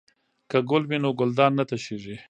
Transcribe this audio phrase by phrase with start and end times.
[0.49, 2.15] که ګل وي نو ګلدان نه تشیږي.